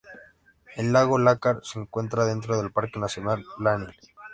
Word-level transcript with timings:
El 0.77 0.93
lago 0.93 1.19
Lácar 1.19 1.59
se 1.61 1.77
encuentra 1.79 2.25
dentro 2.25 2.57
del 2.57 2.71
Parque 2.71 2.97
Nacional 2.99 3.45
Lanín. 3.59 3.89